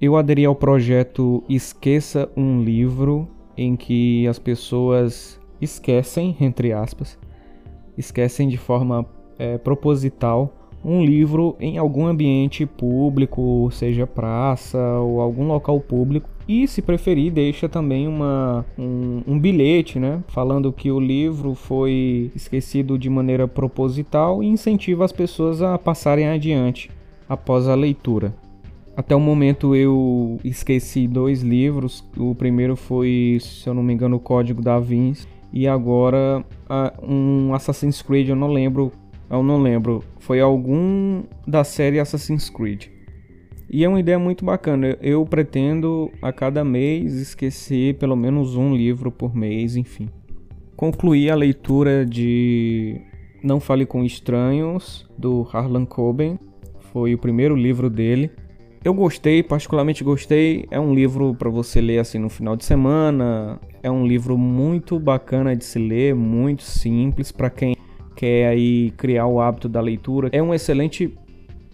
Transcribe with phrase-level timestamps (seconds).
[0.00, 7.18] Eu aderi ao projeto Esqueça um Livro, em que as pessoas esquecem, entre aspas,
[7.96, 9.04] esquecem de forma
[9.36, 16.30] é, proposital um livro em algum ambiente público, seja praça ou algum local público.
[16.46, 20.22] E, se preferir, deixa também uma, um, um, bilhete, né?
[20.28, 26.28] Falando que o livro foi esquecido de maneira proposital e incentiva as pessoas a passarem
[26.28, 26.88] adiante
[27.28, 28.32] após a leitura.
[28.98, 32.04] Até o momento eu esqueci dois livros.
[32.16, 35.24] O primeiro foi, se eu não me engano, o Código da Vinci.
[35.52, 36.44] E agora
[37.00, 38.92] um Assassin's Creed, eu não lembro
[39.30, 42.86] eu não lembro, foi algum da série Assassin's Creed.
[43.70, 44.96] E é uma ideia muito bacana.
[45.02, 50.08] Eu pretendo a cada mês esquecer pelo menos um livro por mês, enfim.
[50.74, 53.00] Concluí a leitura de
[53.44, 56.38] Não Fale com Estranhos, do Harlan Coben.
[56.90, 58.30] Foi o primeiro livro dele.
[58.84, 60.66] Eu gostei, particularmente gostei.
[60.70, 63.60] É um livro para você ler assim no final de semana.
[63.82, 67.76] É um livro muito bacana de se ler, muito simples para quem
[68.14, 70.28] quer aí criar o hábito da leitura.
[70.32, 71.12] É um excelente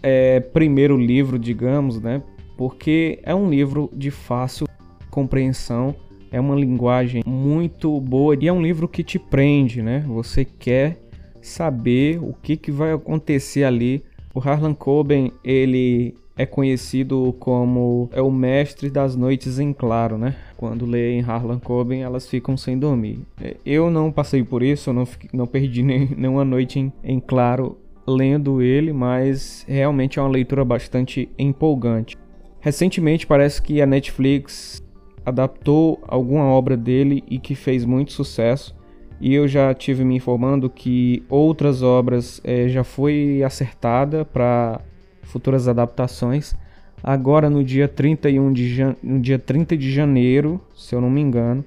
[0.01, 2.21] é, primeiro livro, digamos, né?
[2.57, 4.67] Porque é um livro de fácil
[5.09, 5.95] compreensão,
[6.31, 10.03] é uma linguagem muito boa e é um livro que te prende, né?
[10.07, 10.99] Você quer
[11.41, 14.03] saber o que, que vai acontecer ali.
[14.33, 20.35] O Harlan Coben, ele é conhecido como é o mestre das noites em claro, né?
[20.57, 23.21] Quando leem Harlan Coben, elas ficam sem dormir.
[23.41, 27.77] É, eu não passei por isso, não, não perdi nem, nenhuma noite em, em claro
[28.07, 32.17] lendo ele, mas realmente é uma leitura bastante empolgante.
[32.59, 34.81] Recentemente parece que a Netflix
[35.25, 38.75] adaptou alguma obra dele e que fez muito sucesso.
[39.19, 44.81] E eu já tive me informando que outras obras é, já foi acertada para
[45.25, 46.55] futuras adaptações.
[47.03, 51.63] Agora no dia 31 de no dia 30 de janeiro, se eu não me engano,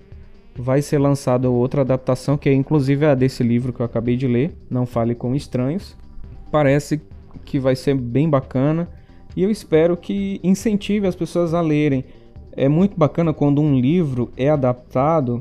[0.57, 4.27] vai ser lançada outra adaptação que é inclusive a desse livro que eu acabei de
[4.27, 5.97] ler, Não Fale com Estranhos.
[6.51, 7.01] Parece
[7.45, 8.89] que vai ser bem bacana
[9.37, 12.05] e eu espero que incentive as pessoas a lerem.
[12.57, 15.41] É muito bacana quando um livro é adaptado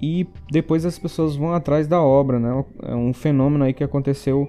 [0.00, 2.64] e depois as pessoas vão atrás da obra, né?
[2.82, 4.48] É um fenômeno aí que aconteceu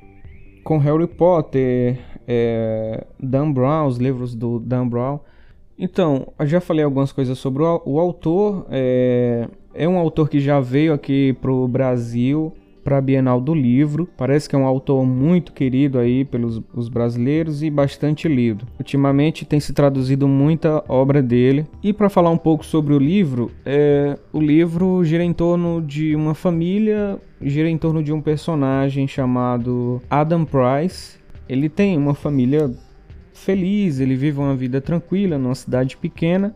[0.64, 5.20] com Harry Potter, é, Dan Brown, os livros do Dan Brown.
[5.78, 8.66] Então, eu já falei algumas coisas sobre o, o autor.
[8.70, 12.54] É, é um autor que já veio aqui pro Brasil
[12.86, 14.08] para a Bienal do Livro.
[14.16, 18.66] Parece que é um autor muito querido aí pelos os brasileiros e bastante lido.
[18.78, 21.66] Ultimamente tem se traduzido muita obra dele.
[21.82, 26.16] E para falar um pouco sobre o livro, é, o livro gira em torno de
[26.16, 32.72] uma família, gira em torno de um personagem chamado Adam Price ele tem uma família
[33.34, 36.56] feliz, ele vive uma vida tranquila numa cidade pequena,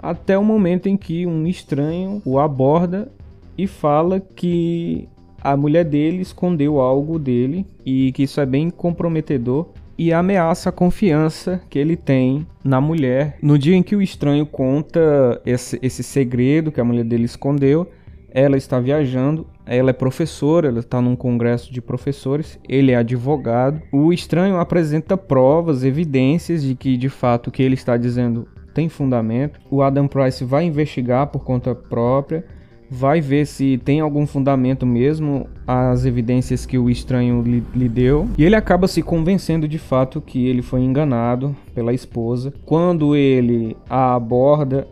[0.00, 3.10] até o momento em que um estranho o aborda
[3.56, 5.08] e fala que
[5.40, 10.72] a mulher dele escondeu algo dele e que isso é bem comprometedor e ameaça a
[10.72, 13.36] confiança que ele tem na mulher.
[13.42, 17.88] No dia em que o estranho conta esse, esse segredo que a mulher dele escondeu,
[18.34, 23.80] ela está viajando, ela é professora, ela está num congresso de professores, ele é advogado.
[23.92, 28.88] O estranho apresenta provas, evidências de que de fato o que ele está dizendo tem
[28.88, 29.60] fundamento.
[29.70, 32.44] O Adam Price vai investigar por conta própria,
[32.90, 38.28] vai ver se tem algum fundamento mesmo as evidências que o estranho lhe, lhe, deu.
[38.36, 42.52] E ele acaba se convencendo de fato que ele foi enganado pela esposa.
[42.66, 44.86] Quando ele a aborda,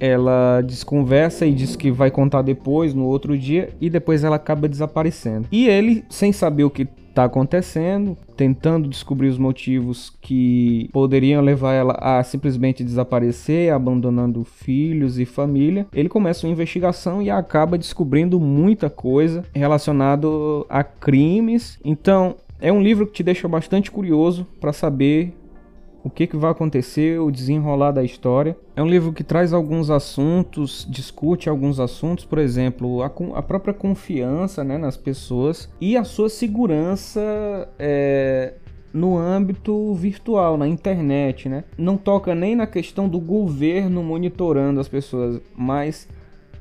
[0.00, 4.68] ela desconversa e diz que vai contar depois, no outro dia, e depois ela acaba
[4.68, 5.46] desaparecendo.
[5.52, 11.74] E ele, sem saber o que está acontecendo, tentando descobrir os motivos que poderiam levar
[11.74, 18.40] ela a simplesmente desaparecer, abandonando filhos e família, ele começa uma investigação e acaba descobrindo
[18.40, 21.78] muita coisa relacionado a crimes.
[21.84, 25.32] Então, é um livro que te deixa bastante curioso para saber
[26.02, 28.56] o que, que vai acontecer, o desenrolar da história.
[28.74, 33.74] É um livro que traz alguns assuntos, discute alguns assuntos, por exemplo, a, a própria
[33.74, 38.54] confiança né, nas pessoas e a sua segurança é,
[38.92, 41.48] no âmbito virtual, na internet.
[41.48, 41.64] Né?
[41.76, 46.08] Não toca nem na questão do governo monitorando as pessoas, mas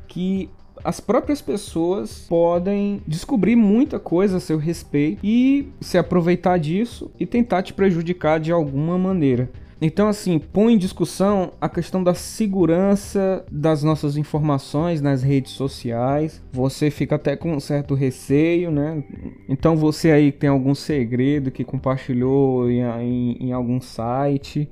[0.07, 0.49] que
[0.83, 7.25] as próprias pessoas podem descobrir muita coisa a seu respeito e se aproveitar disso e
[7.25, 9.49] tentar te prejudicar de alguma maneira.
[9.81, 16.41] Então, assim, põe em discussão a questão da segurança das nossas informações nas redes sociais.
[16.51, 19.01] Você fica até com um certo receio, né?
[19.47, 24.69] Então, você aí tem algum segredo que compartilhou em, em, em algum site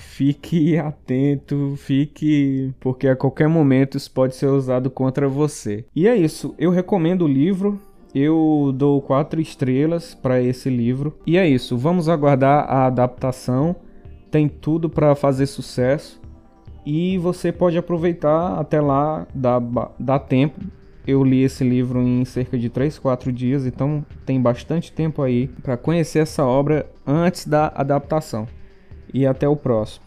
[0.00, 2.72] fique atento, fique.
[2.80, 5.84] porque a qualquer momento isso pode ser usado contra você.
[5.94, 7.80] E é isso, eu recomendo o livro.
[8.12, 11.16] Eu dou quatro estrelas para esse livro.
[11.24, 13.76] E é isso, vamos aguardar a adaptação.
[14.30, 16.20] Tem tudo para fazer sucesso.
[16.84, 19.62] E você pode aproveitar até lá, dá,
[19.98, 20.60] dá tempo.
[21.06, 25.48] Eu li esse livro em cerca de 3, 4 dias, então tem bastante tempo aí
[25.62, 28.46] para conhecer essa obra antes da adaptação.
[29.12, 30.04] E até o próximo.